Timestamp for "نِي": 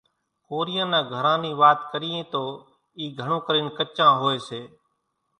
1.43-1.51